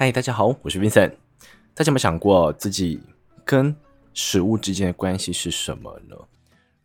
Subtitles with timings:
[0.00, 1.10] 嗨，大家好，我是 Vincent。
[1.74, 2.98] 大家有没有想过自己
[3.44, 3.76] 跟
[4.14, 6.16] 食物之间的关系是什么呢？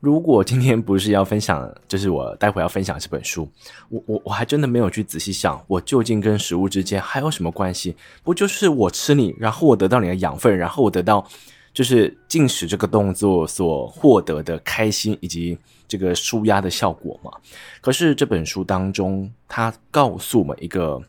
[0.01, 3.49] 如果今天不是要分享，就是我待会要分享这本书，
[3.87, 7.95] 我我我还真的没有去仔细想，我究竟跟食物之间还有什么关系？
[8.21, 11.25] 不就是我吃你，然后我得到你的养分，然后我得到
[11.73, 17.31] 就是进食这个动作所获得的开心以及这个舒压的效果吗？
[17.79, 21.01] 可是这本书当中，它告诉我们一个。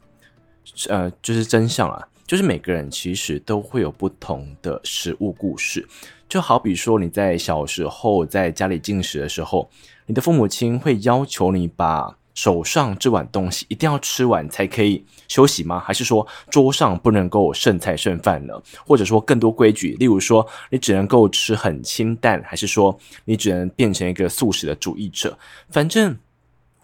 [0.88, 5.86] 呃，就是真相啊，就是每个人其实都会有不同的食物故事，
[6.28, 9.70] 就好比说你在小时候在家里进食的时候，
[10.06, 15.78] 你的父母亲会要求你把手上这碗东西一定要吃完才可以休息吗？
[15.78, 18.52] 还是说桌上不能够剩菜剩饭呢？
[18.86, 25.38] 或者说更多规矩，例如说你只能够吃很清淡，还是说你只能变成一个素食的主义者？
[25.70, 26.18] 反正。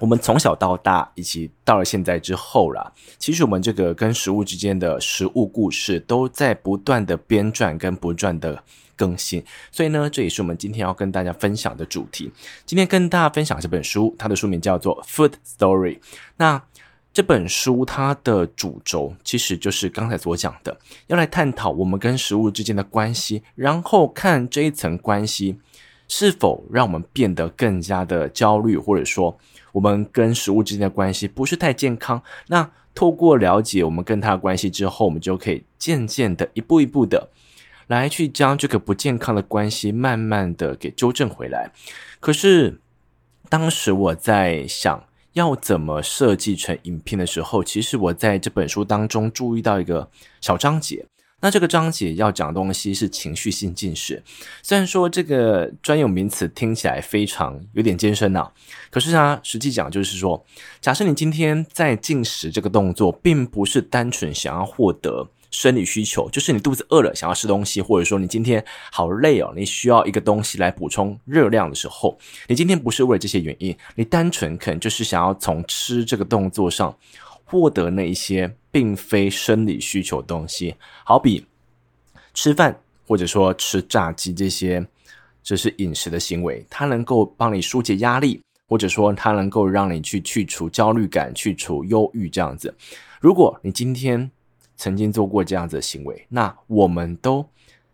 [0.02, 8.64] 我们从小到大，以及到了现在之后啦，其实我们这个跟食物之间的食物故事都在不断的编撰跟不断的
[8.96, 9.44] 更新。
[9.70, 12.32] 所以呢，这也是我们今天要跟大家分享的主题。
[12.66, 15.94] 今天跟大家分享这本书，它的书名叫做《Food Story》。
[16.36, 16.60] 那
[17.14, 25.60] 这本书它的主轴其实就是刚才所讲的，要来探讨我们跟食物之间的关系，然后看这一层关系
[26.08, 29.38] 是否让我们变得更加的焦虑，或者说。
[29.72, 32.22] 我们跟食物之间的关系不是太健康。
[32.46, 37.30] 那透过了解我们跟它的关系之后，我们就可以渐渐的一步一步的
[37.86, 41.72] 来去将这个不健康的关系慢慢的给纠正回来。
[42.20, 42.80] 可是
[43.48, 51.06] 当时我在想要怎么设计成影片的时候，其实我在这本书当中注意到一个小章节。
[51.42, 54.22] 那这个章节要讲的东西是情绪性进食，
[54.62, 58.48] 虽然说这个专有名词听起来非常有点艰深呐，
[58.90, 60.46] 可是它实际讲就是说，
[60.80, 76.96] 假设你今天在进食这个动作，并不是单纯想要获得生理需求，就是你肚子饿了想要吃东西，或者说你今天好累哦，你需要一个东西来补充热量的时候，你今天不是为了这些原因，你单纯可能就是想要从吃这个动作上。
[77.52, 80.74] 获得那一些并非生理需求的东西，
[81.04, 81.46] 好比
[82.32, 82.74] 吃饭
[83.06, 84.82] 或者说吃炸鸡这些，
[85.42, 92.74] 这是饮食的行为，它能够帮你纾解压力，或者说它能够让你去去除焦虑感、去除忧郁这样子。
[93.20, 94.30] 如果你今天
[94.78, 97.46] 曾经做过这样子的行为，那我们都。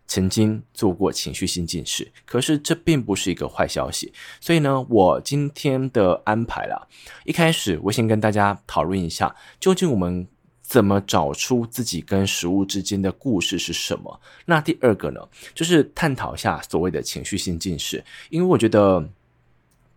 [0.09, 4.11] 曾经做过情绪性进食，可是这并不是一个坏消息。
[4.41, 6.87] 所以呢，我今天的安排啦，
[7.25, 10.27] 一开始我先跟大家讨论一下，究竟我们
[10.63, 14.19] 怎么找出自己跟食物之间的故事是什么？
[14.47, 15.21] 那第二个呢，
[15.53, 19.07] 就是探讨一下所谓的情绪性进食，因为我觉得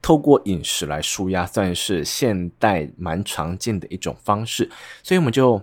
[0.03, 4.71] 透过饮食来舒压，算是现代蛮常见的一种方式，
[5.03, 5.63] 所以我们就。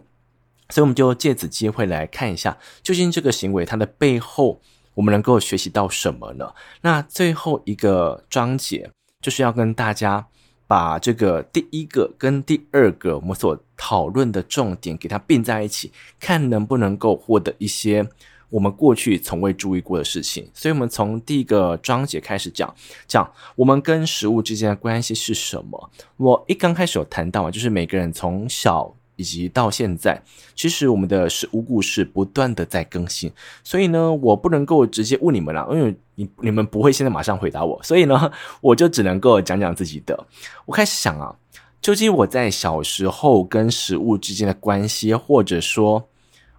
[0.72, 4.62] 所以，我们就借此机会来看一下，究竟这个行为它的背后，
[4.94, 6.54] 我们能够学习到什么呢？
[6.82, 10.28] 那最后一个章节就是要跟大家
[10.68, 18.08] 把这个第一个跟第二个我们所讨论的重点给它并在一起，看能不能够获得一些
[18.52, 20.48] 我们过去从未注意过的事情。
[20.54, 22.76] 所以，我们从第一个章节开始讲，
[23.08, 25.90] 讲我们跟食物之间的关系是什么。
[26.18, 28.96] 我一刚开始有谈到啊，就是每个人从小。
[29.20, 30.24] 以及到现在，
[30.56, 33.30] 其实我们的食物故事不断的在更新，
[33.66, 38.32] 所以呢，我不能够直接问你们啦，因为你你们不会现在马上回答我，所以呢，
[38.62, 40.18] 我就只能够讲讲自己的。
[40.66, 41.36] 我开始想啊，
[41.82, 46.08] 究竟我在小时候跟食物之间的关系，或者说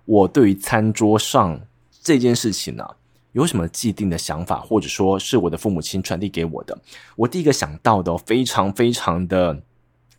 [0.04, 1.58] 我对于餐桌上
[2.02, 2.86] 这件事情呢，
[3.32, 6.78] 有什么既定的想法，或者说是我的父母亲传递给我的？
[7.16, 9.54] 我第一个想到的非常非常的，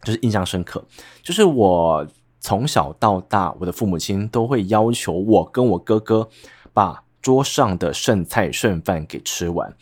[0.04, 0.84] 就是印象深刻，
[1.22, 2.08] 就是我。
[2.42, 6.28] 从小到大，我的父母亲都会要求我跟我哥哥
[6.74, 9.74] 把桌上的剩菜剩饭给吃完。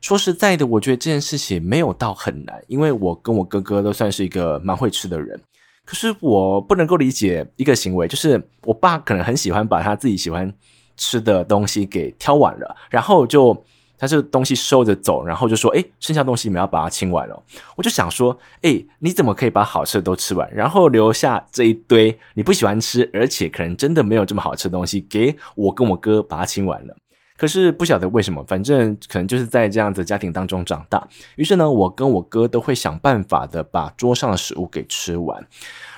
[0.00, 5.40] 说实在的，我觉得这件事情没有到很难，因为我跟我哥哥都算是一个蛮会吃的人。
[5.84, 10.52] 可是我不能够理解一个行为，就是我爸可能很喜欢把他自己喜欢
[10.96, 13.64] 吃的东西给挑完了，然后就。
[13.98, 17.42] 他这东西收着走，然后就说：“诶，剩下东西你们要把它清完了。”
[17.76, 26.96] 我就想说：“诶，你怎么可以把好吃的都吃完，然后留下这一堆你不喜欢吃，而且可能真的没有这么好吃的东西给我跟我哥把它清完了？”
[27.36, 31.06] 可是不晓得为什么，反正可能就是在这样子家庭当中长大，
[31.36, 35.46] 于是呢，我跟我哥都会想办法的把桌上的食物给吃完。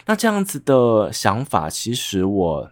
[0.04, 2.70] 那这样子的想法，其实我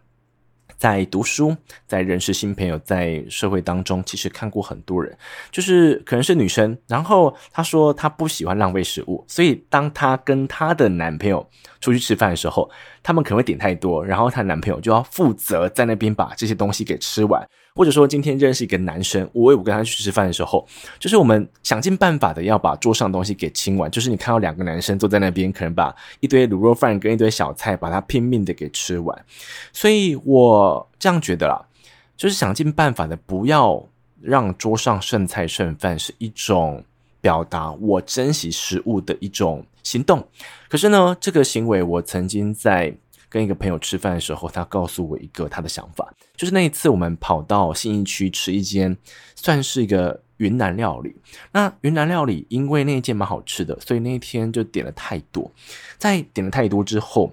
[0.79, 1.55] 在读书，
[1.87, 5.15] 在认识新朋友，在社会当中，其实看过很多人，
[5.51, 11.47] 就是可能是女生，然后她说她不喜欢浪费食物，所以当她跟她的男朋友
[11.81, 12.71] 出去吃饭的时候，
[13.03, 17.47] 他们可能会点太多，然后她男朋友就要负责在那边把这些东西给吃完。
[17.75, 20.67] 或者说今天认识一个男生，我我跟他去吃饭的时候，
[20.99, 23.89] 就是我们想尽办法的要把桌上东西给清完。
[23.89, 29.25] 就是你看到两个男生坐在那边，可能把一堆卤肉饭跟一堆小菜，把它拼命的给吃完。
[29.73, 31.65] 所以我这样觉得啦，
[32.17, 33.81] 就是想尽办法的不要
[34.21, 36.85] 让桌上剩菜剩饭是一种
[37.21, 40.27] 表达我珍惜食物的一种行动。
[40.69, 42.97] 可是呢，这个行为我曾经在。
[43.31, 48.97] 跟一个朋友吃饭的时候，他告诉我一个他的想法，就是那一次我们跑到信义区吃一间
[49.35, 51.15] 算是一个云南料理。
[51.53, 55.53] 那云南料理因为那一间蛮好吃的，所以那一天就点了太多。
[55.99, 57.31] 在点了太多之后，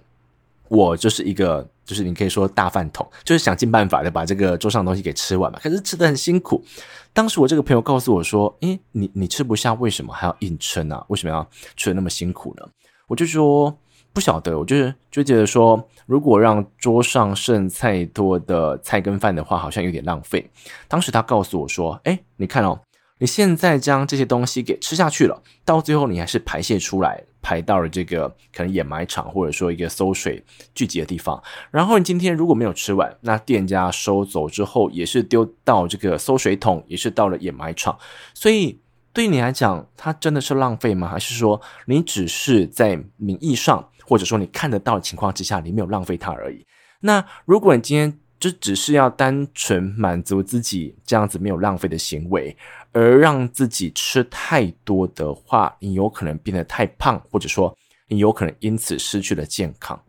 [0.68, 5.60] 我就是一个就是你可以说大饭桶，就是想尽办法的把这个桌上的东西给吃完嘛。
[5.62, 6.64] 可是吃得很辛苦。
[7.14, 11.04] 当时我这个朋友告诉我说：“诶，你你吃不下，为什么还要硬撑啊？
[11.08, 12.68] 为什么要吃的那么辛苦呢？”
[13.08, 13.78] 我就说。
[14.14, 20.50] 不晓得，我就是就觉得说，如果让桌上剩菜多的菜跟饭的话，好像有点浪费。
[20.88, 22.80] 当时他告诉我说：“哎，你看哦，
[23.20, 31.42] 你现在将这些东西给吃下去了，到最后你还是排泄出来，排到了这个可能掩埋场或者说一个馊水聚集的地方。
[31.72, 37.98] 然后你今天如果没有吃完，那店家收走之后也是丢到这个馊水桶，也是到了掩埋场。
[38.34, 38.80] 所以
[39.14, 41.08] 对于你来讲，它真的是浪费吗？
[41.08, 46.64] 还是说你只是在名义上？”或者说你看得到的情况之下，你没有浪费它而已。
[47.00, 52.56] 那如果你今天就只是要单纯满足自己这样子没有浪费的行为，
[52.92, 57.76] 而让自己吃太多的话，你有可能变得太胖，或者说
[58.08, 60.00] 你有可能因此失去了健康。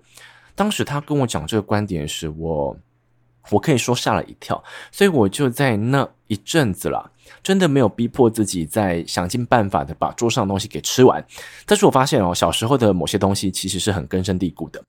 [0.54, 2.76] 当时他跟我讲这个观点时，我
[3.50, 7.12] 我可以说吓了一跳，所以我就在那一阵子了。
[7.42, 11.24] 真的没有逼迫自己在想尽办法的把桌上的东西给吃完，
[11.64, 14.80] 但是我发现哦，小时候的某些东西其实是很根深蒂固的，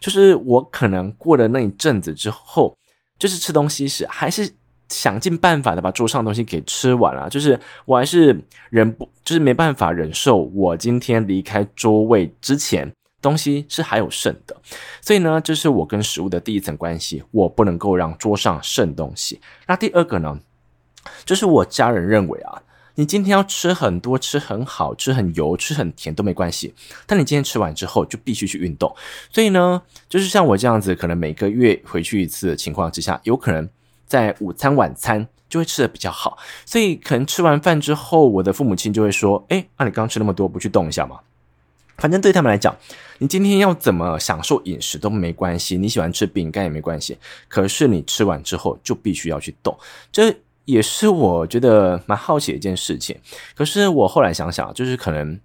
[0.00, 2.76] 就是我可能过了那一阵子之后，
[3.24, 4.46] 就是吃东西时还是
[4.90, 8.38] 想尽办法的把桌上东西给吃完了，就是我还是
[8.68, 12.92] 忍不，就是没办法忍受我今天离开桌位之前
[13.22, 14.54] 东西是还有剩的，
[15.00, 19.40] 所以呢，这是我跟食物的第一层关系，我不能够让桌上剩东西。
[19.66, 20.38] 那第二个呢？
[21.24, 22.62] 就是我家人认为啊，
[22.96, 26.72] 你今天要吃很多、吃很好、吃很油、吃很甜都没关系，
[27.06, 28.94] 但你今天吃完之后就必须去运动。
[29.32, 33.68] 所以呢，就是像我这样子，可能每个月回去一次的情况之下，有可能
[34.06, 36.38] 在午餐、晚餐就会吃得比较好。
[36.64, 41.18] 所以可能吃完饭之后，我的父母亲就会说：“诶，那你刚吃那么多，不去动一下吗？”
[41.98, 42.76] 反正对他们来讲，
[43.18, 47.18] 你今天要怎么享受饮食都没关系，你喜欢吃饼干也没关系。
[47.48, 49.76] 可是你吃完之后就必须要去动，
[50.12, 50.32] 这。
[50.64, 53.16] 也是我觉得蛮好奇的一件事情，
[53.54, 55.38] 可是我后来想想，就是可能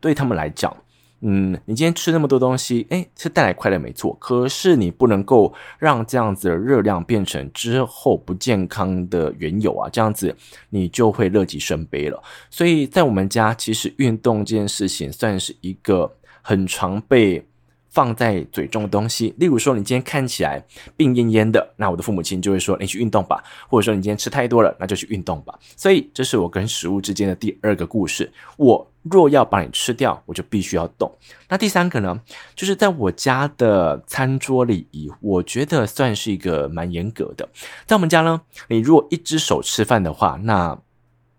[0.00, 0.76] 对他们来讲，
[1.20, 10.34] 嗯，你今天吃那么多东西，诶，是带来快乐没错，可是你不能够让这样子的热量变成之后不健康的缘由啊，这样子
[10.70, 12.22] 你就会乐极生悲了。
[12.50, 16.10] 所以在我们家，其实运动这件事情算是一个
[16.42, 17.44] 很常被。
[17.94, 20.62] 放在嘴中的东西，例如说你今天看起来
[20.96, 25.56] 病恹恹的，那我的父母亲就会说你去运动吧，或者说你今天吃太多了，那就去运动吧。
[25.76, 28.30] 所以这是我跟食物之间的第二个故事。
[28.56, 31.10] 我若要把你吃掉，我就必须要动。
[31.48, 32.20] 那第三个呢，
[32.56, 37.48] 就是在我家的餐桌礼仪，我觉得算是一个蛮严格的。
[37.86, 40.76] 在我们家呢，你如果一只手吃饭的话，那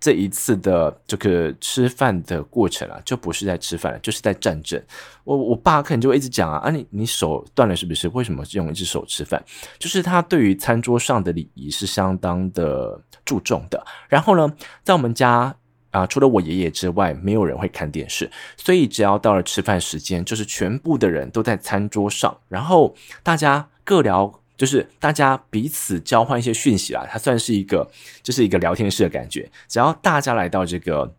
[0.06, 4.80] 这一次的这个吃饭的过程啊，就不是在吃饭，就是在战争。
[5.24, 8.08] 我我爸可能就会一直讲啊，啊你你手断了是不是？
[8.10, 9.44] 为什么用一只手吃饭？
[9.80, 13.84] 就是他对于餐桌上的礼仪是相当的注重的。
[14.08, 15.56] 然后呢，在我们家
[15.90, 24.40] 啊，除了我爷爷之外，没有人会看电视，所以只要到了吃饭时间，就是全部的人都在餐桌上，然后大家各聊。
[24.58, 27.90] 就是大家彼此交换一些讯息啦，它算是一个，
[28.24, 29.50] 就是一个聊天室的感觉。
[29.68, 31.14] 只要大家来到这个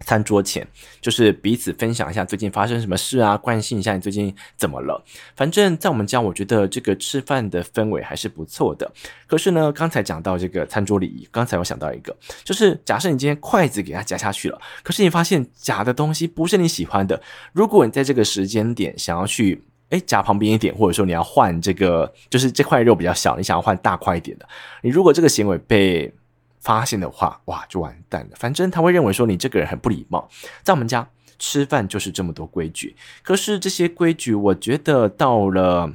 [0.00, 0.66] 餐桌前，
[1.00, 5.02] 就是彼此分享一下最近发生什么事啊，关心一下你最近怎么了。
[5.34, 8.90] 反正，在我们家，我觉得这个吃饭的氛围还是不错的。
[9.26, 12.14] 可是呢，刚才讲到这个餐桌礼仪，刚才我想到一个，
[12.44, 17.20] 就是假设你今天筷子给它夹下去了，可是你发现夹的东西不是你喜欢的，
[17.52, 19.64] 如果你在这个时间点想要去。
[19.90, 24.48] 诶，夹旁边一点，或者说你要换这个，就是这块肉比较小，你想要换大块一点的。
[24.82, 26.12] 你如果这个行为被
[26.60, 28.36] 发现的话，哇，就完蛋了。
[28.36, 30.28] 反正他会认为说你这个人很不礼貌。
[30.62, 35.92] 在我们家吃饭就是这么多规矩，可是这些规矩，我觉得到了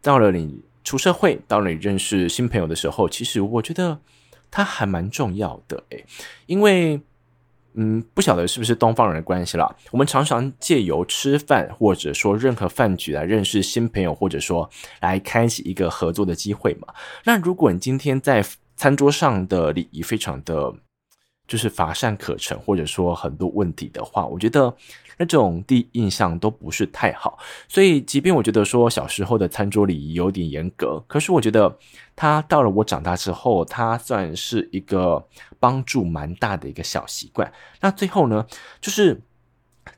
[0.00, 3.98] 到了你出社会，到了你认识新朋友的时候，其实我觉得
[4.50, 6.04] 它还蛮重要的诶，
[6.46, 7.00] 因为。
[7.74, 9.74] 嗯，不晓得是不是东方人的关系啦。
[9.90, 14.68] 我们常常借由吃饭，或者说任何饭局来认识新朋友，或者说
[15.00, 16.88] 来开启一个合作的机会嘛。
[17.24, 18.44] 那如果你今天在
[18.76, 20.74] 餐桌上的礼仪非常的，
[21.50, 24.74] 就是乏善可陈，或者说很多问题的话，我觉得。
[25.22, 27.38] 那种第一印象都不是太好，
[27.68, 31.76] 所以即便我觉得说小时候的餐桌礼仪有点严格，可是我觉得
[32.16, 35.22] 他到了我长大之后，他算是一个
[35.58, 37.52] 帮助蛮大的一个小习惯。
[37.82, 38.46] 那最后呢，
[38.80, 39.20] 就是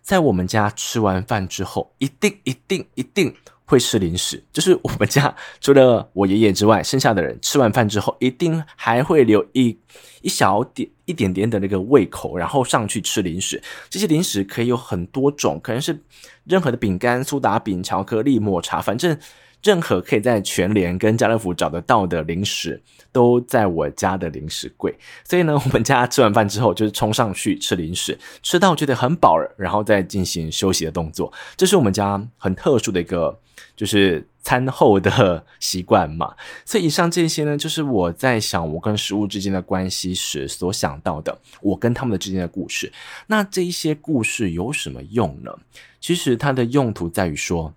[0.01, 3.33] 在我们家吃完饭之后，一定一定一定
[3.73, 4.43] 会吃零食。
[4.53, 9.75] 就是我们家除了我爷爷之外，剩下的人吃完饭之后，一定还会留一
[10.21, 10.87] 一小点。
[11.05, 13.61] 一点点的那个胃口，然后上去吃零食。
[13.91, 16.01] 这些零食可以有很多种，可能是
[16.45, 19.19] 任何的饼干、苏打饼、巧克力、抹茶，反正
[19.63, 24.95] 任何可以在全联跟家乐福找得到的零食，都在我家的零食柜。
[25.25, 31.33] 所以呢，我们家吃完饭之后就是冲上去吃零食，吃到觉得很饱了，然后再进行休息的动作。
[31.57, 33.39] 这是我们家很特殊的一个，
[33.77, 34.27] 就是。
[34.45, 36.35] 餐后的习惯嘛，
[36.67, 42.93] 所以以上这些呢，就是我在想我跟食物之间的关系时所想到的，我跟他们的之间的故事。
[43.29, 45.57] 那这一些故事有什么用呢？
[46.01, 47.73] 其实它的用途在于说，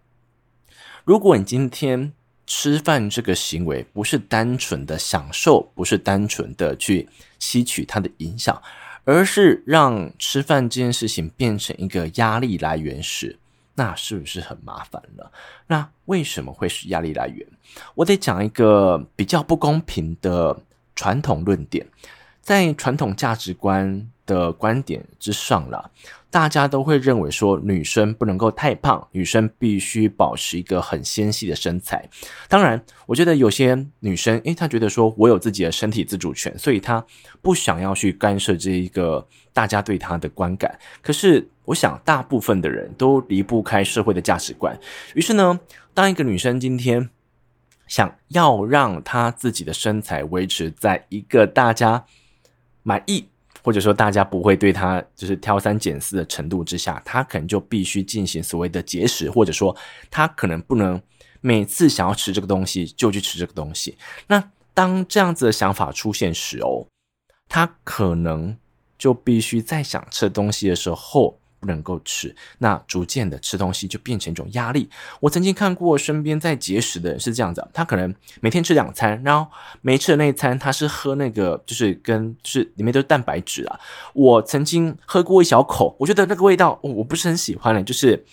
[1.06, 2.12] 如果你今天
[2.48, 7.08] 吃饭这个行为不是单纯的享受，不是单纯的去
[7.38, 8.60] 吸取它的影响，
[9.04, 13.38] 而是让吃饭这件事情变成一个压力来源时。
[13.76, 15.32] 那是不是很麻烦了？
[15.68, 17.46] 那为什么会是压力来源？
[17.94, 20.60] 我得讲一个比较不公平的
[20.96, 21.86] 传统论点，
[22.42, 25.92] 在传统价值观的观点之上了。
[26.36, 32.10] 大家都会认为说，女生不能够太胖，女生必须保持一个很纤细的身材。
[32.50, 37.02] 当然，我觉得有些女生，诶，她觉得说我有自己的身体自主权，所以她
[37.42, 40.78] 不想要去干涉这一个大家对她的观感。
[41.02, 44.78] 可是，我想大部分的人都离不开社会的价值观。
[45.14, 45.58] 于是呢，
[45.94, 47.10] 当一个女生今天
[47.88, 52.04] 想要让她自己的身材维持在一个大家
[52.84, 53.30] 满意。
[53.66, 59.76] 或者说大家不会对他就是挑三拣四的程度之下，他可能就必须进行所谓的节食，或者说
[60.12, 61.02] 他可能不能
[61.42, 63.98] 每次想要吃这个东西就去吃这个东西。
[64.28, 66.86] 那当这样子的想法出现时哦，
[67.50, 68.56] 他可能
[69.00, 71.40] 就必须在想吃东西的时候。
[71.66, 74.88] 不能够吃，那逐渐的吃东西就变成一种压力。
[75.20, 79.50] 我曾经看过身边在节食的人是这样子，他可能每天吃两餐，然后
[79.82, 83.80] 没吃的那一餐他是喝那个，就是跟就是里面都是蛋白质啊。
[84.14, 88.24] 我曾经喝过一小口，我觉得那个味道我不是很喜欢，就是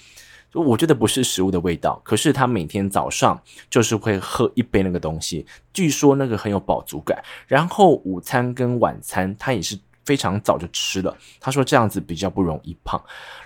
[0.52, 2.00] 我觉得不是食物的味道。
[2.04, 7.22] 可是他每天早上就是会喝一杯那个东西，据说那个很有饱足感。
[7.46, 9.78] 然后午餐跟晚餐他也是。
[10.04, 13.02] 非常早就吃了，他说这样子比较不容易胖，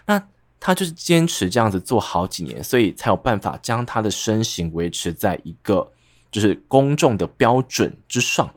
[0.06, 0.22] 那
[0.58, 5.92] 他就是坚持这样子做好几年，所以才有办法将他的身形维持在一个
[6.30, 8.52] 就是公众的标准之上，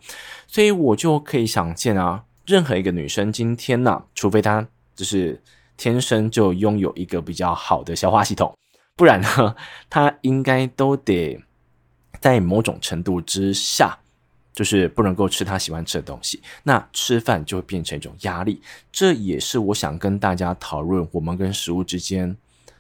[0.47, 4.65] 所以我就可以想见啊，任何一个女生今天呢、除非她
[4.95, 5.41] 就是
[5.77, 8.53] 天生就拥有一个比较好的消化系统，
[8.95, 9.55] 不然呢，
[9.89, 11.39] 她应该都得
[12.21, 13.99] 在某种程度之下。
[14.53, 18.61] 就是不能够吃他喜欢吃的东西，那吃饭就会变成一种压力。
[18.91, 22.35] 这也是我想跟大家讨论我们跟食物之间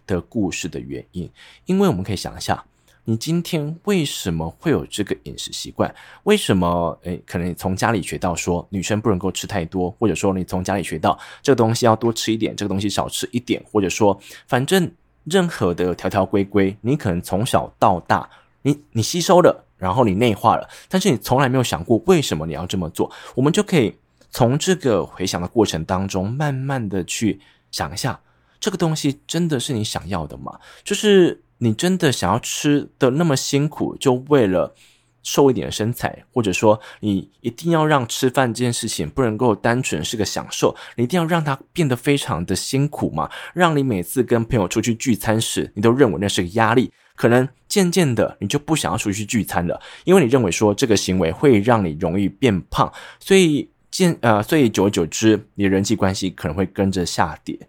[0.05, 1.29] 的故事的原因。
[1.65, 2.65] 因为我们可以想一下，
[3.05, 5.93] 你今天为什么会有这个饮食习惯？
[6.23, 6.99] 为什么？
[7.03, 14.91] 诶，可能你从家里学到说女生不能够吃太多，或者说你从家里学到这个东西要多吃一点，这个东西少吃一点，或者说反正
[15.23, 18.29] 任何的条条规规，你可能从小到大，
[18.63, 19.65] 你你吸收了。
[19.79, 23.11] 然后你内化了，但是你从来没有想过为什么你要这么做。
[23.33, 23.95] 我们就可以
[24.29, 27.39] 从这个回想的过程当中，慢慢的去
[27.71, 28.19] 想一下，
[28.59, 30.59] 这个东西真的是你想要的吗？
[30.83, 34.75] 就是你真的想要吃的那么辛苦，就为了
[35.23, 43.29] 瘦一点的身材，或者说你一定要让吃饭这件事情不能够单纯是个享受，你一定要让它变得非常的辛苦嘛？
[43.53, 46.91] 让你每次跟朋友出去聚餐时，你都认为那是个压力。
[47.15, 57.59] 可能渐渐的，你就不想要出去聚餐了，因为你认为说这个行为会让你容易变胖，所以渐呃，所以久而久之，你的人际关系可能会跟着下跌。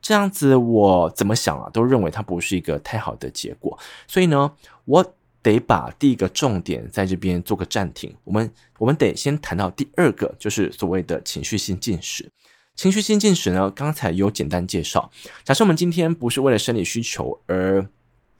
[0.00, 3.76] 这样子，我怎么想啊，都认为它不是一个太好的结果。
[4.06, 4.52] 所以呢，
[4.84, 8.14] 我得把第一个重点在这边做个暂停。
[8.24, 12.30] 我们我们得先谈到第二个，就是所谓的情绪性进食。
[12.76, 15.10] 情绪性进食呢，刚才有简单介绍。
[15.44, 17.86] 假设我们今天不是为了生理需求而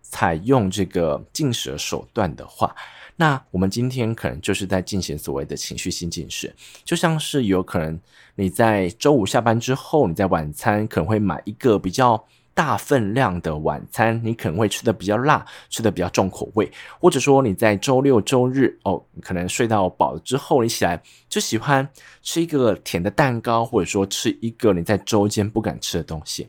[0.03, 2.75] 采用这个进食手段的话，
[3.17, 6.55] 那我们今天可能就是在进行所谓的情绪性进食，
[6.85, 8.01] 就像是有可能
[8.35, 12.25] 你在周五下班之后，你在晚餐可能会买一个比较
[12.61, 21.89] 大分量的晚餐，你可能会吃的比较辣，吃的比较重口味，或者说你在周六周日哦，可能睡到饱了之后，你起来就喜欢
[22.23, 26.49] 吃一个甜的蛋糕，或者说吃一个你在周间不敢吃的东西。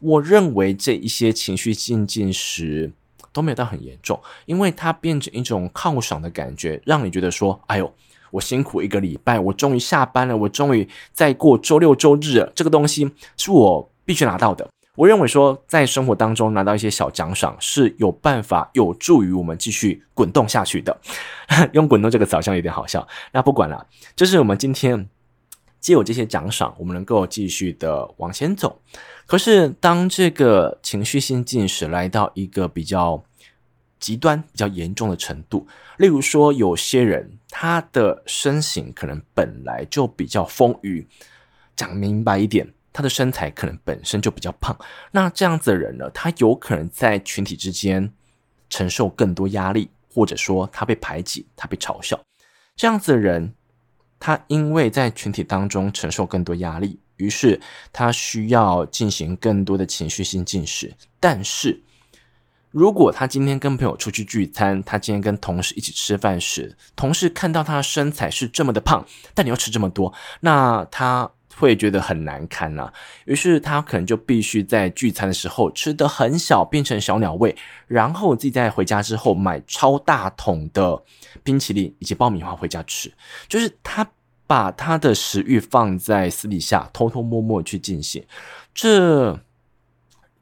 [0.00, 2.90] 我认为这一些情绪性进食
[3.32, 7.94] 都没有到很严重，因为它变成一种犒赏的感觉，让你觉得说，哎呦，
[8.32, 14.68] 我辛苦一个礼拜，我终于下班了，我终于在过周六周日了，这个东西是我必须拿到的。
[14.94, 20.94] 我认为说，在生活当中拿到一些小奖赏是有办法有助于我们继续滚动下去的。
[21.72, 25.08] 用“滚动”这个词好像有点好笑，那不管了，就是我们今天
[25.80, 28.82] 既有这些奖赏，我们能够继续的往前走。
[29.26, 33.24] 可是，当这个情绪性进食来到一个比较
[33.98, 41.06] 极端、比较严重的程度，例如说，有些人他的身形可能本来就比较丰腴，
[41.74, 42.74] 讲明白一点。
[42.92, 44.76] 他的身材可能本身就比较胖，
[45.10, 48.12] 那这样子的人呢，他有可能在群体之间
[48.68, 52.20] 承受更多压力，或者说他被排挤，他被嘲笑。
[52.76, 53.54] 这样子的人，
[54.20, 57.58] 他因为在群体当中承受更多压力，于是
[57.92, 60.94] 他需要进行更多的情绪性进食。
[61.18, 61.82] 但是，
[62.70, 71.30] 如果他今天跟朋友出去聚餐，他今天跟同事一起吃饭时，同事看到他的身材是这么的胖，但你要吃这么多，那他。
[71.54, 72.92] 会觉得很难堪呐、啊，
[73.26, 77.54] 于是他可能就必须在聚餐的时候吃得很小，变成小鸟胃，
[77.86, 81.02] 然后自己在回家之后买超大桶的
[81.44, 83.12] 冰淇淋以及爆米花回家吃，
[83.48, 84.06] 就是他
[84.46, 88.24] 把他的食欲放在私底下，偷偷摸摸去进行，
[88.74, 89.32] 这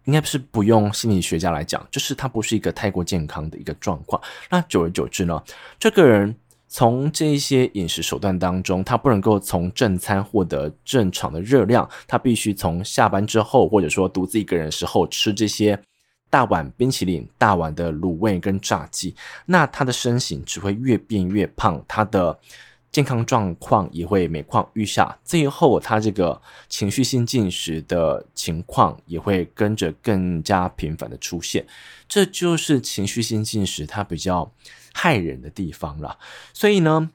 [0.05, 4.21] 应该是不用心理学家来讲，就是他不是一个太过健康的一个状况。
[4.49, 5.43] 那久而久之呢，
[5.79, 6.35] 这个人。
[6.73, 15.77] 从这些饮食手段当中，他不能够从正餐获得正常的热量，他必须从下班之后，或者说独自一个人的时候吃这些
[16.31, 19.13] 大碗冰淇淋、大碗的卤味跟炸鸡，
[19.47, 22.39] 那他的身形只会越变越胖，他的
[22.93, 31.67] 健康状况也会每况愈下，最后他这个情绪性进食的情况也会跟着更加频繁的出现，
[32.09, 34.49] 这就是情绪性进食它比较
[34.93, 36.19] 害人的地方了，
[36.53, 37.11] 所以呢，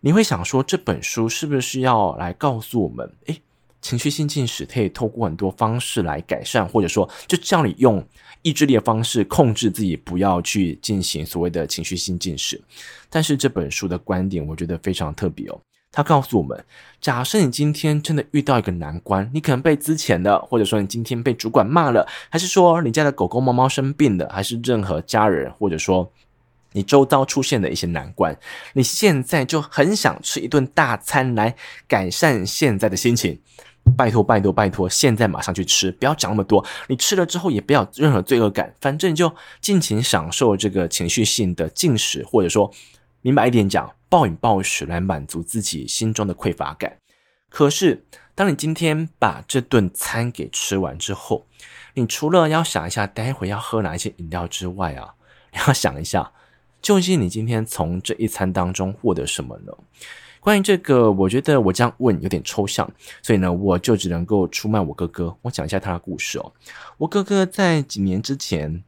[0.00, 3.40] 你会想说这本书是不是要来告诉我们，诶，
[3.80, 8.04] 情绪性进食可以透过很多方式来改善，或者说就叫你用
[8.42, 12.60] 意志力的方式控制自己，不要去进行所谓的情绪性进食。
[13.08, 15.60] 但是这本书的观点，我觉得非常特别哦。
[15.92, 16.64] 他告诉我们，
[17.00, 26.10] 假设你今天真的遇到一个难关，你可能被资遣了，或者说你今天被主管骂了，还是说你家的狗狗、猫猫生病了，还是任何家人，或者说。
[26.72, 28.36] 你周遭出现的一些难关，
[28.74, 31.56] 你现在就很想吃一顿大餐来
[31.88, 33.40] 改善现在的心情。
[33.96, 36.64] 拜托，拜托，拜托，现在马上去吃，不要讲那么多。
[36.86, 42.70] 你吃了之后也不要任何罪恶感，反正就尽情享受这个情绪性的进食，或者说
[43.22, 46.98] 明白一点讲，暴饮暴食来满足自己心中的匮乏感。
[47.48, 48.04] 可是，
[48.34, 51.46] 当你今天把这顿餐给吃完之后，
[51.94, 55.14] 你除了要想一下待会要喝哪一些饮料之外啊，
[55.52, 56.30] 你要想一下。
[56.82, 59.72] 究竟你今天从这一餐当中获得什么呢？
[60.40, 62.90] 关于这个，我觉得我这样问有点抽象，
[63.20, 65.36] 所以呢，我就只能够出卖我哥哥。
[65.42, 66.52] 我讲一下他的故事哦。
[66.96, 68.82] 我哥哥在几年之前，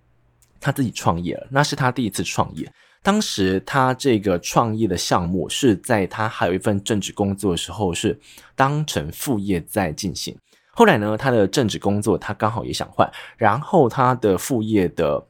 [0.58, 2.72] 他自己创业了，那是他第一次创业。
[3.02, 8.18] 当时他这个创业的项目是在他还有一份正职工作的时候，是
[8.56, 10.34] 当成副业在进行。
[10.70, 15.22] 后来呢，他的正职工作他刚好也想换，然后他的副业的。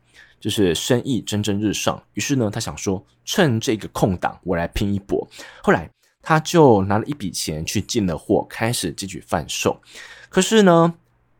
[0.42, 5.26] 就是生意蒸蒸日上，于是呢，他想说趁这个空档，我来拼一波。
[5.62, 5.88] 后来
[6.20, 9.80] 他就拿了一笔钱去进了货，开始继续贩售。
[10.28, 10.92] 可是呢，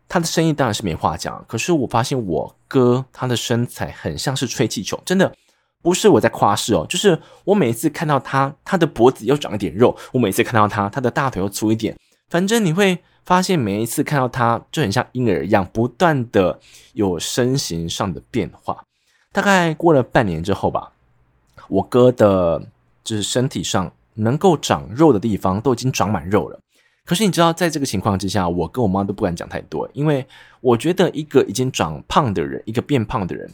[0.09, 1.45] 他的生意当然是没话讲。
[1.49, 5.35] 可是我发现我哥他的身材很像是吹气球，真的
[5.83, 11.97] 不是我在夸饰哦，就是我每一次看到他，他的脖子又长一点肉；我每次看到他，他的大腿又粗一点。
[12.31, 13.03] 反正你会。
[13.25, 16.59] 发现每一次看到他，就很像婴儿一样，不断的
[16.93, 18.85] 有身形上的变化。
[19.33, 20.92] 大概过了半年之后吧，
[21.68, 22.62] 我哥的
[23.03, 26.59] 就是身体上能够长肉的地方都已经长满肉了。
[27.05, 30.25] 可是你知道，在这个情况之下，我跟我妈都不敢讲太多，因为
[30.61, 33.51] 我觉得一个已经长胖的人，一个变胖的人，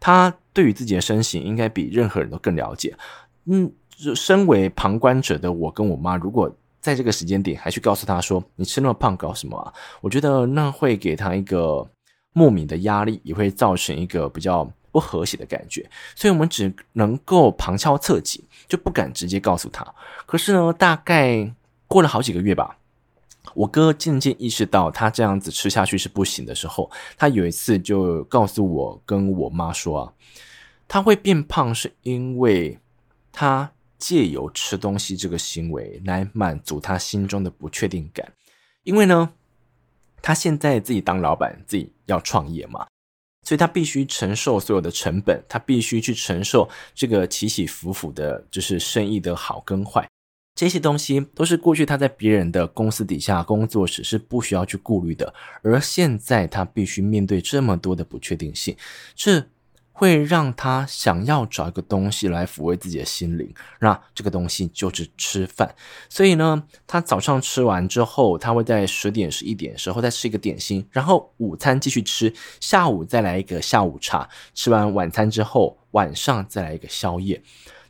[0.00, 2.96] 他对于自己的身形应该比任何人都更了解。
[3.44, 3.70] 嗯，
[4.16, 9.72] 身为旁观者的我跟我妈，如果在这个时间点还去告诉他说，你吃那么胖搞什么啊？
[10.00, 11.86] 我觉得那会给他一个
[12.32, 19.86] 莫名的压力，也会造成一个比较不和谐的感觉，所以我们只能够旁敲侧击，就不敢直接告诉他。
[20.26, 21.54] 可是呢，大概
[21.86, 22.78] 过了好几个月吧，
[23.54, 30.12] 我哥渐渐意识到他这样子吃下去是不行的时候，他有一次就告诉我跟我妈说啊，
[30.86, 32.78] 他会变胖是因为
[33.32, 38.32] 他借由吃东西这个行为来满足他心中的不确定感，
[38.82, 39.32] 因为呢，
[40.22, 42.86] 他现在自己当老板，自己要创业嘛。
[43.42, 50.08] 所以他必须承受所有的成本，他必须去承受这个起起伏伏的，就是生意的好跟坏，
[50.54, 58.76] 这些东西都是过去他在别人的公司底下工作时是不需要去顾虑的，而现在他必须面对这么多的不确定性，
[59.14, 59.46] 这。
[60.00, 65.74] 会让他想要找一个东西来抚慰自己的心灵，那这个东西就是吃饭。
[66.08, 74.26] 所以呢，他早上吃完之后，他会在十点、十一点的时候再吃一个点心，然后午餐继续吃，下午再来一个下午茶。
[74.54, 77.42] 吃完晚餐之后，晚上再来一个宵夜。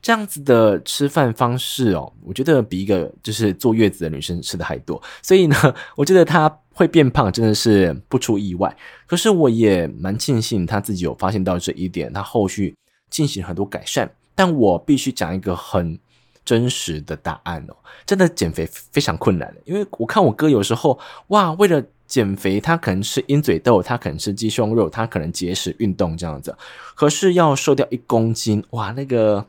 [0.02, 5.00] 这样子的吃饭方式哦，我觉得比一个就是坐月子的女生吃的还多。
[5.22, 5.54] 所以呢，
[5.94, 6.48] 我觉得他
[6.80, 8.74] 会变胖真的是不出意外。
[9.06, 12.74] 可是我也蛮庆幸他自己有发现到这一点，他后续
[13.10, 14.10] 进行很多改善。
[14.34, 15.98] 但我必须讲一个很
[16.42, 26.56] 真实的答案哦，真的减肥非常困难，因为我看我哥有时候哇，为了减肥，他可能吃鹰嘴豆，他可能吃鸡胸肉，他可能节食运动这样子，
[26.94, 29.46] 可是要瘦掉一公斤，哇，那个。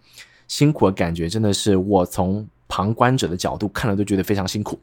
[0.47, 4.77] 辛苦的感觉真的是我从旁观者的角度看了都觉得非常辛苦，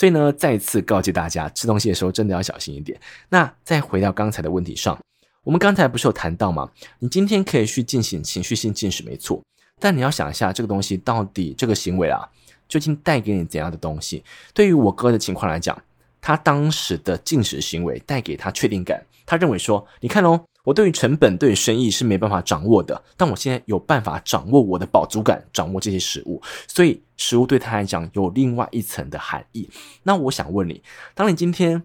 [0.00, 2.98] 所以呢，再次告诫大家，吃东西的时候真的要小心一点。
[3.28, 4.98] 那再回到刚才的问题上，
[5.44, 6.70] 我们刚才不是有谈到吗？
[7.00, 9.42] 你今天可以去进行情绪性进食，没错，
[9.78, 12.26] 但你要想一下，这个东西到底这个行为啊，
[12.66, 14.24] 究竟带给你怎样的东西？
[14.54, 15.78] 对于我哥的情况来讲，
[16.22, 20.42] 他当时的进食行为带给他确定感，他认为说，你看哦。
[20.64, 29.68] 我对于成本、对于生意是没办法掌握的，但我现在有办法掌握我的饱足感，掌握这些食物，所以食物对他来讲有另外一层的含义。
[30.02, 30.82] 那我想问你，
[31.14, 31.82] 当你今天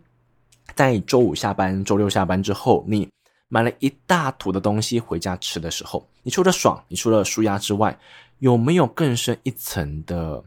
[0.73, 3.07] 在周五下班、周六下班之后，你
[3.47, 7.97] 买了一大坨的东西回家吃的时候，你除了爽，你除了舒压之外，
[8.39, 10.43] 有没有更深一层的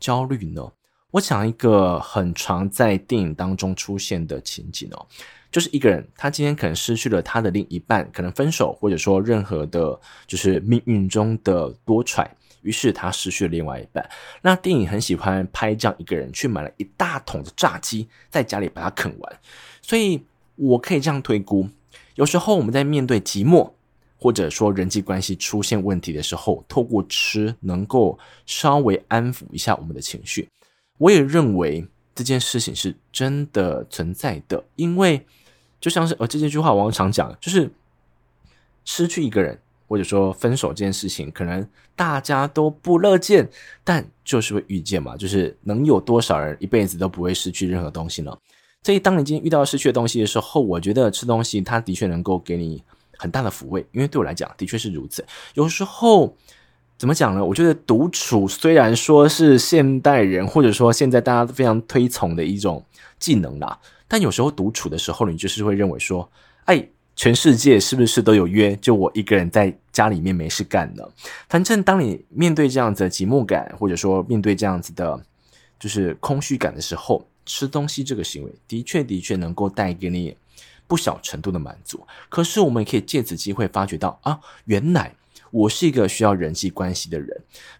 [0.00, 0.72] 焦虑呢？
[1.12, 5.06] 我讲一个很常在电影当中出现的情景哦。
[5.50, 12.28] 就是一个人，他今天可能失去了他的另一半，可能分手，或者说任何的，就是命运中的多舛，
[12.60, 14.06] 于是他失去了另外一半。
[14.42, 19.40] 那电影很喜欢拍这样一个人去买了一大桶的炸鸡，在家里把它啃完。
[19.80, 20.22] 所以
[20.56, 21.66] 我可以这样推估，
[22.16, 23.70] 有时候我们在面对寂寞，
[24.18, 30.46] 或者说人际关系出现问题的时候，透过吃能够稍微安抚一下我们的情绪。
[30.98, 35.24] 我也认为这件事情是真的存在的，因为。
[35.80, 37.70] 就像是呃，这这句话我常讲，就是
[38.84, 43.48] 失去一个人或者说分手这件事情，可能大家都不乐见，
[43.84, 45.16] 但就是会遇见嘛。
[45.16, 48.36] 就是能有多少人一辈子都不会失去任何东西呢？
[48.82, 52.82] 所以，当你今天遇到失去的东西的时候，我觉得吃东西它的确能够给你
[53.18, 55.24] 很大的抚慰，因为对我来讲的确是如此。
[55.54, 56.36] 有时候
[56.96, 57.44] 怎么讲呢？
[57.44, 62.84] 我觉得独处虽然说是现代人或者说现在大家都非常推崇的一种
[63.18, 63.78] 技能啦。
[64.08, 66.28] 但有时候独处的时候，你就是会认为说，
[66.64, 68.74] 哎，全世界是不是都有约？
[68.76, 71.02] 就我一个人在家里面没事干呢？
[71.48, 75.20] 反正当你面对这样子的寂寞感，或者说面对这样子的，
[75.78, 80.36] 就是空虚感的时候，吃东西这个行为的确的确能够带给你
[80.86, 82.00] 不小程度的满足。
[82.28, 85.14] 可是我们也可以借此机会发觉到啊，原来
[85.50, 87.28] 我是一个需要人际关系的人。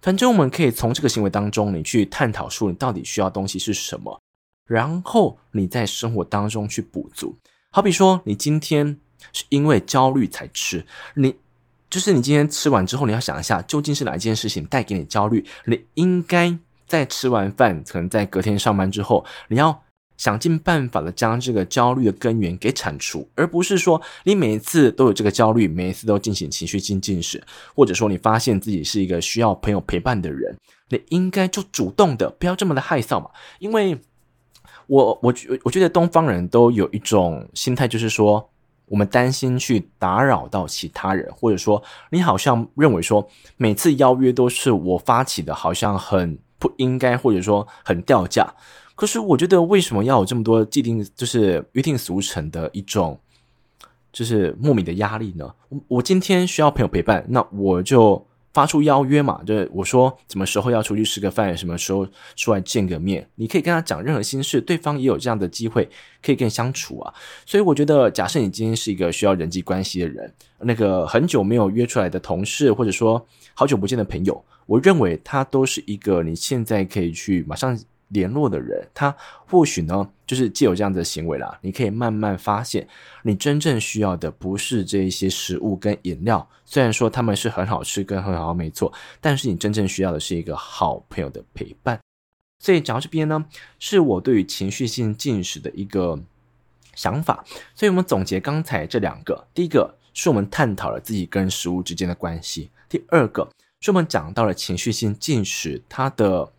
[0.02, 4.20] 反正我们可以从这个行为当中，你去探讨说你到底需要东西是什么。
[4.68, 7.34] 然后你在生活当中去补足，
[7.70, 8.98] 好比说你今天
[9.32, 11.34] 是因为焦虑才吃，你
[11.88, 15.42] 就是你今天吃完之后，你要想一下，究竟是哪一件事情带给你焦虑？
[15.64, 16.54] 你应该
[16.86, 19.82] 在吃完饭，可能在隔天上班之后，你要
[20.18, 27.42] 想尽办法的将这个焦虑的根源给铲除，而不是说你每一次都有这个焦虑，每一次都进行情绪性进食，
[27.74, 30.54] 或者说你发现自己是一个需要朋友陪伴的人，
[30.90, 33.98] 你应该就主动的，不要这么的害臊嘛，因为。
[34.88, 38.50] 我我觉我觉得东方人都有一种心态，就是说
[38.86, 48.52] 我们担心去打扰到其他人，或者说你好像认为说每次邀约都是我发起的，好像很不应该，或者说很掉价。
[48.94, 53.16] 可是我觉得为什么要有这么多既定，就是约定俗成的一种，
[54.10, 55.54] 就是莫名的压力呢？
[55.68, 62.06] 我我今天需要朋友陪伴，那我就发出邀约嘛，就是我说什么时候要出去吃个饭，什么时候
[62.36, 65.88] 出来见个面，你可以跟他讲任何心事，对方也有这样的机会
[66.22, 67.14] 可以跟你相处啊。
[67.46, 77.78] 所以我觉得，假设你今天是一个需要人际关系的人，那个很久没有约出来的同事，或者说好久不见的朋友，我认为他都是一个你现在可以去马上。
[78.10, 79.14] 联络的人，他
[79.46, 81.58] 或许呢，就是既有这样的行为啦。
[81.62, 82.86] 你可以慢慢发现，
[83.22, 91.98] 你真正需要的不是这一些食物跟饮料，虽然说他们是很好吃跟很好，没错，但是你真正需要的是一个好朋友的陪伴。
[92.62, 93.44] 所以讲到这边呢，
[93.80, 96.20] 是我对于情绪性进食的一个
[96.94, 97.44] 想法。
[97.74, 103.48] 所以我们总结刚才这两个，第一个是我们探讨了自己跟食物之间的关系，第二个
[103.80, 106.52] 是我们讲到了情绪性进食它的。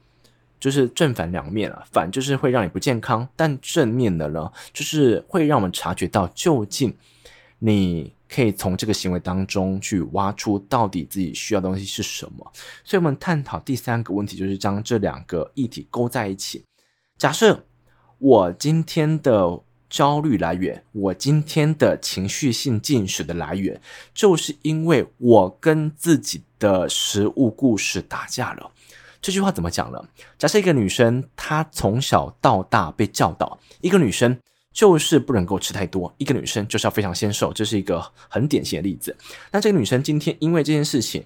[0.60, 6.93] 就是正反两面啊，反就是会让你不健康，但正面的呢，就是会让我们察觉到究竟
[7.60, 12.52] 你可以从这个行为当中去挖出到底自己需要的东西是什么。
[12.84, 16.63] 所以，我们探讨第三个问题，就是将这两个议题勾在一起。
[17.17, 17.65] 假设
[18.17, 23.82] 我今天的焦虑来源，我今天的情绪性进食的来源，
[24.13, 28.72] 就是因为我跟自己的食物故事打架了。
[29.21, 30.01] 这句话怎么讲呢？
[30.38, 34.39] 假设一个女生，她从小到大被教导，一个女生
[34.71, 39.15] 就是不能够吃太多，一个女生就是要非常纤瘦，这是一个很典型的例子。
[39.51, 41.25] 那这个女生今天因为这件事情，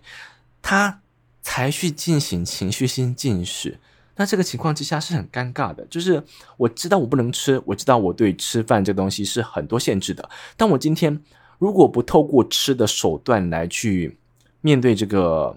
[0.62, 1.02] 她
[1.44, 3.78] 才去进行情绪性进食，
[4.16, 5.86] 那这个情况之下是很尴尬的。
[5.86, 6.24] 就是
[6.58, 10.28] 我知道我不能吃，我知道我对吃饭这个东西是很多限制的，
[10.58, 11.22] 但我今天
[11.60, 14.18] 如果不透过吃的手段来去
[14.62, 15.56] 面对这个。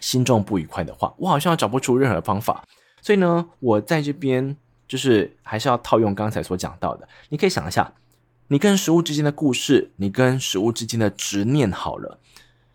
[0.00, 2.64] 心中不愉快的话，我好像找不出任何方法。
[3.02, 7.08] 所以呢，我在这边就是还是要套用刚才所讲到的。
[7.28, 7.92] 你可以想一下，
[8.48, 12.18] 你跟食物之间的故事，你跟食物之间的执念，好了，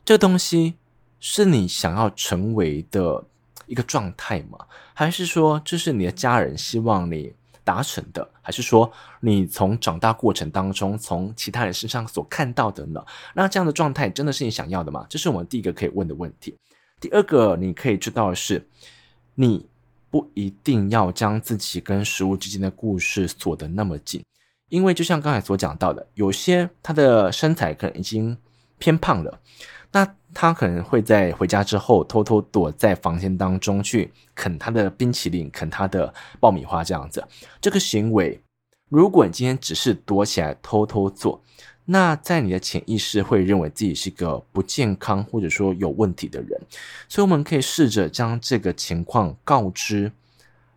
[0.04, 0.76] 这个东西
[1.20, 3.24] 是你想要成为的
[3.68, 4.60] 一个状态吗？
[4.94, 7.34] 还是说这是你的家人希望你
[7.64, 8.28] 达成的？
[8.42, 13.04] 还是说你从长大过程当中从其他人身上所看到的呢？
[13.34, 15.06] 那这样的状态真的是你想要的吗？
[15.10, 16.56] 这是我们第一个可以问的问题。
[17.02, 18.68] 第二个，你可以知道的是，
[19.36, 19.68] 你
[20.10, 24.24] 不一定要将自己跟食物之间的故事锁得那么紧，
[24.70, 28.38] 因为就像刚才所讲到的，有些他的身材可能已经
[28.78, 29.40] 偏胖了，
[29.92, 37.26] 那他可能会在回家之后偷偷躲在房间当中去啃他的冰淇淋、啃他的爆米花这样子。
[37.60, 38.42] 这个行为，
[38.90, 41.42] 如果你今天只是躲起来偷偷做。
[41.86, 46.60] 那在你的潜意识会认为自己是个不健康或者说有问题的人，
[47.08, 50.12] 所以我们可以试着将这个情况告知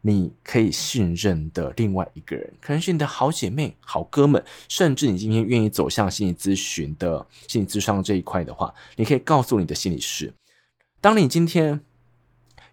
[0.03, 10.33] 你可以信任的另外一个人，可能是你的好姐妹、好哥们，甚至你今天愿意走向心理咨询的心理咨商这一块的话，你可以告诉你的心理师，
[11.01, 11.81] 当你今天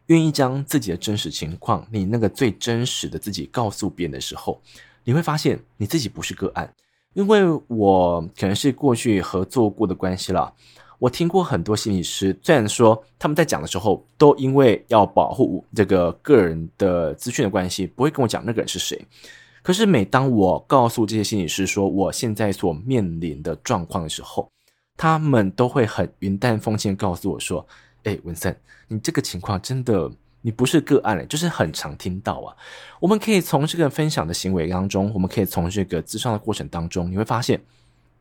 [0.08, 4.62] 愿意将自己的真实情况，你那个最真实的自己告诉别人的时候，
[5.04, 6.74] 你会发现你自己不是个案。
[7.16, 10.54] 因为我可能是过去合作过的关系了，
[11.00, 19.02] 我听过很多心理师，虽然说他们在讲的时候都因为要保护这个个人的资讯的关系，不会跟我讲那个人是谁。
[19.64, 24.52] 可是每当我告诉这些心理师说我现在所面临的状况的时候，
[24.98, 27.66] 他们都会很云淡风轻告诉我说
[28.04, 28.56] ：“诶，文森，
[28.90, 30.12] 你这个情况真的。”
[30.46, 32.54] 你不是个案嘞，就是很常听到啊。
[33.00, 37.60] 我们可以从这个分享的行为当中，我们可以从这个咨商的过程当中，你会发现，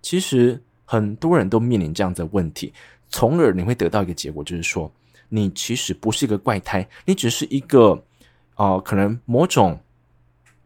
[0.00, 2.72] 其实很多人都面临这样子的问题，
[3.10, 4.90] 从而你会得到一个结果，就是说，
[5.28, 8.02] 你其实不是一个怪胎，你只是一个，
[8.56, 9.78] 呃，可能某种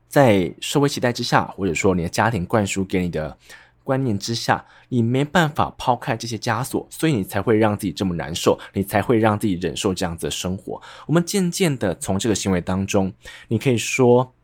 [0.06, 3.36] 在社会期待之下，或者说你的家庭灌输给你的。
[3.88, 10.78] 观念之下，你没办法抛开这些枷锁，所以你才会让自己这么难受，你才会让自己忍受这样子的生活。
[11.06, 13.10] 我们渐渐的从这个行为当中，
[13.48, 14.34] 你可以说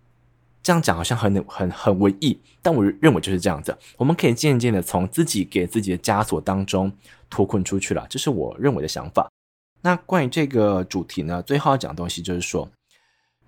[0.63, 3.77] 这样讲好像很很很文艺，但我认为就是这样子。
[3.99, 6.91] 我们可以渐渐的从自己给自己的枷锁当中
[7.29, 9.29] 脱困出去了，这是我认为的想法。
[9.83, 12.67] 那关于这个主题呢，最后要讲的东西就是说，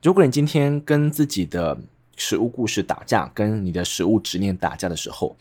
[0.02, 1.78] 如果你今天跟自己的
[2.16, 5.34] 食物故事打架，跟你的食物执念打架的时候，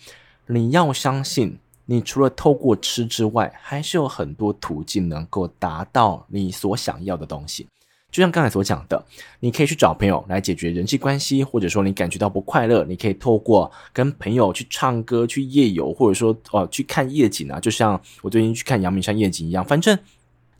[0.48, 7.68] 你要相信，你除了透过吃之外，还是有很多途径能够达到你所想要的东西。
[8.12, 9.06] 就像刚才所讲的，
[9.40, 17.60] 你可以去找朋友来解决人际关系，或者说你感觉到不快乐，你可以透过跟朋友去唱歌、去夜游，或者说哦去看夜景啊。
[17.60, 19.98] 就像我最近去看阳明山夜景一样，反正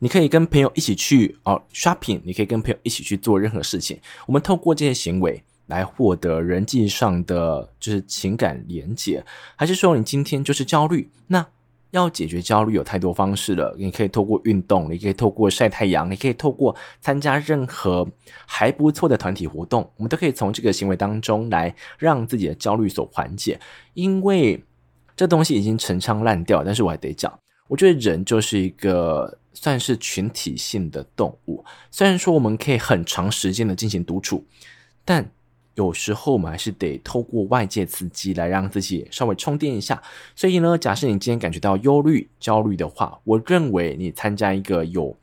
[0.00, 3.98] 你可以跟朋友一起去哦 shopping，你可以跟朋友一起去做任何事情。
[4.26, 5.42] 我们透过这些行为。
[5.66, 9.24] 来获得人际上的就是情感连接，
[9.56, 11.10] 还是说你今天就是焦虑？
[11.26, 11.46] 那
[11.92, 18.06] 要解决焦虑有太多方式了，你可以透过运动，你可以透过晒太阳，你可以透过参加任何
[18.44, 23.58] 还不错的团体活动，我们都可以从这个行为当中来让自己的焦虑所缓解。
[23.94, 24.62] 因为
[25.16, 27.32] 这东西已经陈腔滥调，但是我还得讲，
[27.68, 34.44] 我觉得人就是一个算是群体性的动物，虽然说我们可以很长时间的进行独处，
[35.02, 35.26] 但
[35.76, 40.02] 有时候我们还是得透过外界刺激来让自己稍微充电一下。
[40.34, 45.14] 所以呢，假设你今天感觉到忧虑、焦虑的话，我认为你参加一个有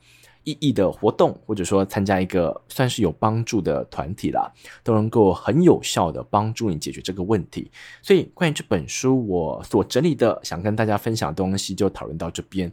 [0.43, 4.51] 意义的活动，或者说参加一个算是有帮助的团体啦，
[4.83, 7.71] 都能够很有效的帮助你解决这个问题。
[8.03, 12.71] 所以关于这本书，我所整理的想跟大家分享的东西就讨论到这边。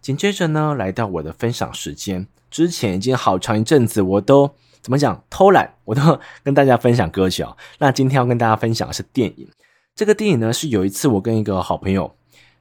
[0.00, 2.26] 紧接着呢，来到我的分享时间。
[2.50, 4.54] 之前已经好长一阵子，我都。
[4.82, 5.22] 怎么讲？
[5.28, 7.56] 偷懒，我都跟大家分享歌曲啊。
[7.78, 9.48] 那今天要跟大家分享的是电影。
[9.94, 12.14] 这个电影呢，是有一次我跟一个好朋友，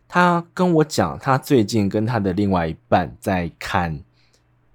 [0.07, 4.01] 他跟我讲，他最近跟他的另外一半在看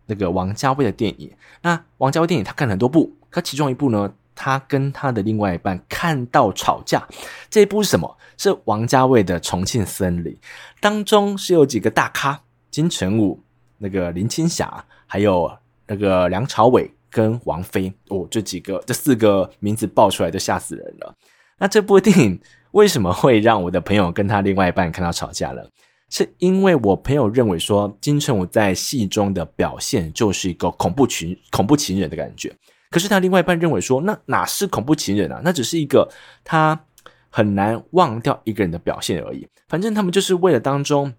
[0.07, 1.31] 那个王家卫的电影。
[1.63, 7.07] 那王家卫电影他看了很多部，可其中一部呢，他跟他的另外一半看到吵架。
[7.51, 8.17] 这一部是什么？
[8.39, 10.33] 是王家卫的《重庆森林》，
[10.81, 13.41] 当中是有几个大咖：金城武、
[13.79, 15.53] 那个林青霞，还有
[15.87, 16.91] 那个梁朝伟。
[17.14, 21.14] 跟王菲哦，这几个这四个名字爆出来都吓死人了。
[21.61, 22.40] 那这部电影
[22.72, 25.70] 为什么会让我的朋友跟他另外一半看到吵架了？
[26.11, 32.53] 是因为我朋友认为说金城武在戏中的表现就是一个恐怖情恐怖情人的感觉，
[32.90, 35.40] 可是他另外一半认为说那哪是恐怖情人啊？
[35.44, 36.11] 那只是一个
[36.42, 36.85] 他
[37.31, 39.46] 很难忘掉一个人的表现而已。
[39.68, 41.12] 反正他们就是为了当中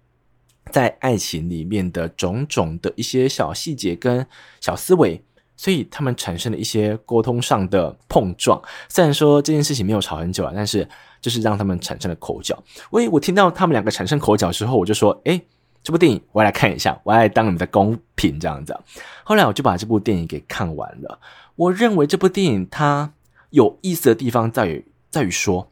[0.70, 4.26] 在爱情里面的种种的一些小细节跟
[4.60, 5.22] 小思维。
[5.56, 10.86] 所以他们产生了一些沟通上的碰撞，虽然说这件事情没有吵很久啊，但是
[11.20, 12.62] 就是让他们产生了口角。
[12.90, 15.40] 喂，我听到他们两个产生口角之后，我就说：“诶，
[15.82, 18.78] 这部电影我要来看一下，我要当你们的公平这样子。”
[19.24, 21.18] 后来我就把这部电影给看完了。
[21.56, 23.12] 我认为这部电影它
[23.50, 25.70] 有意思的地方在于，在于说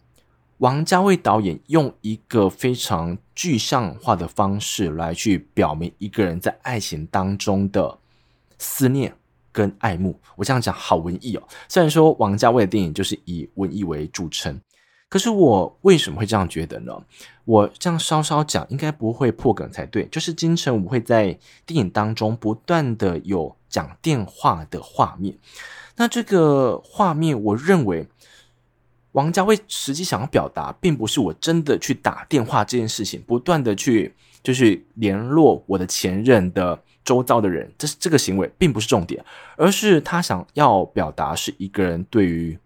[0.59, 7.99] 王家卫导演用一个非常具象化的方式来去表明一个人在爱情当中的
[8.59, 9.15] 思念。
[9.55, 11.43] 跟爱慕，我这样讲好文艺哦。
[11.69, 14.61] 虽然说王家卫的电影就是以文艺为著称，
[15.09, 16.93] 可是我为什么会这样觉得呢？
[17.45, 20.07] 我这样稍稍讲，应该不会破梗才对。
[20.09, 25.39] 就是金城武会在电影当中不断的有讲电话的画面，
[25.95, 28.09] 那这个画面，我认为
[29.13, 34.13] 王家卫实际想要表达，并不是我真的去打电话这件事情，不断的去
[34.43, 36.83] 就是联络我的前任的。
[37.05, 39.25] 周遭的人，这是这个行为并不是重点，
[39.57, 42.59] 而是他想要表达是一个人对于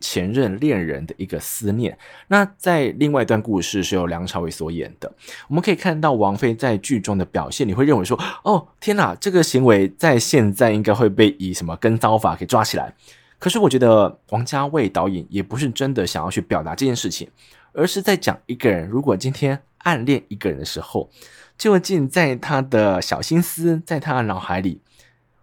[0.00, 1.96] 前任恋人的一个思念。
[2.28, 5.12] 那在另外一段故事是由梁朝伟所演的，
[5.46, 12.94] 我们可以看到王菲在剧中的表现，你会认为说，哦，天哪，这个行为在现在应该会被以什么跟骚法给抓起来。
[13.38, 17.28] 可是我觉得王家卫导演也不是真的想要去表达这件事情，
[17.72, 21.10] 而是在讲一个人如果今天暗恋一个人的时候。
[21.62, 24.80] 究竟在他的小心思，在他的脑海里，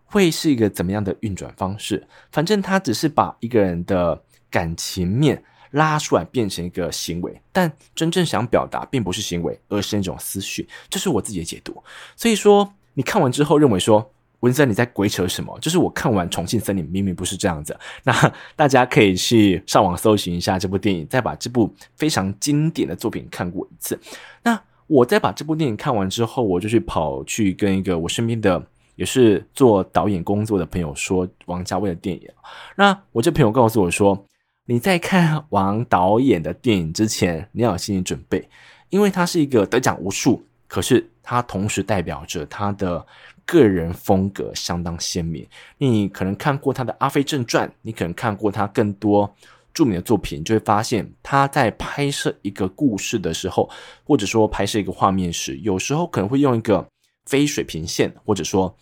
[0.03, 2.05] 会是一个怎么样的运转方式？
[2.29, 10.67] 反正他只是把一个人的感情面拉出来，变成一个行为，但真正想表达并不是行为，而是一种思绪。
[10.89, 11.81] 这是我自己的解读。
[12.17, 15.57] 所以说，你看完之后认为说，文森你在鬼扯什么？
[15.61, 17.79] 就是我看完《重庆森林》明明不是这样子。
[18.03, 23.97] 那大家可以去上网搜寻一下这部电影，再把这部非常经典的作品看过一次。
[24.43, 24.61] 那。
[24.89, 28.61] 我在把这部电影看完之后，我就去跑去跟一个我身边的
[28.95, 32.27] 也是做导演工作的朋友说王家卫的电影。
[32.75, 34.25] 那我这朋友告诉我说，
[34.65, 38.49] 你在看王导演的电影之前，你要有心理准备，
[38.89, 43.05] 因为他是一个得奖无数，可是他同时代表着他的
[43.45, 45.45] 个人风格相当鲜明。
[45.77, 49.31] 你可能看过他的《阿飞正传》，你可能看过他更多。
[49.73, 53.69] 著名的作品，就会发现他在拍摄一个故事的时候，
[54.03, 56.87] 或者说拍摄一个画面时，有时候可能会用一个
[57.25, 58.75] 非水平线，或者说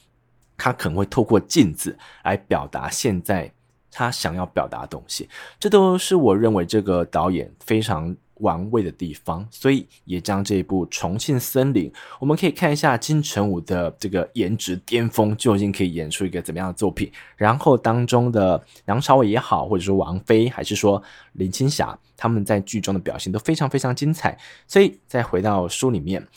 [0.57, 3.51] 他可能会透过镜子来表达现在
[3.91, 5.29] 他想要表达的东西。
[5.59, 8.15] 这都是我认为这个导演非常。
[8.39, 17.11] 玩味的地方，所以也将这一部《重庆森林》，我们可以看一下金城武的这个颜值巅峰，究竟可以演出一个怎么样的作品。
[17.35, 21.01] 然后当中的梁朝伟也好，或者说王菲，还是说
[21.33, 24.37] 林青霞，他们在剧中的表现都非常非常精彩。
[24.67, 26.27] 所以再回到书里面，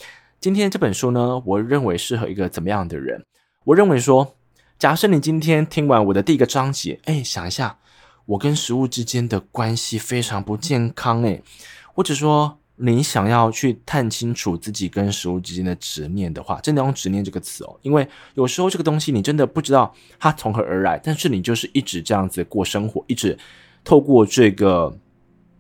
[0.41, 3.25] 今天这本书呢，我认为适合一个怎么样的人？
[3.65, 4.37] 我认为说，
[4.79, 7.79] 假设你今天听完我的第一个章节，哎，想一下，
[8.25, 11.43] 我跟食物之间的关系非常不健康，哎。
[12.01, 23.39] 或者说，你想要去探清楚自己跟食物之间的执念的话，真的用执念这个词哦，因为有时候这个东西你真的不知道它从何而来，但是你就是一直这样子过生活，一直
[23.85, 24.91] 透过这个，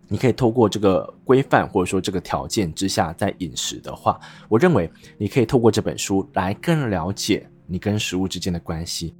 [0.09, 4.18] 你可以透过这个规范或者说这个条件之下在饮食的话，
[4.49, 9.14] 我认为你可以透过这本书来更了解你跟食物之间的关系。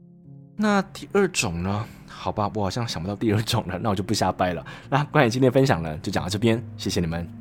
[0.57, 1.85] 那第二种呢？
[2.21, 4.63] 好吧，我好像想不到第二种了，那我就不瞎掰了。
[4.91, 7.40] 那关于今天分享呢，就讲到这边，谢谢你们。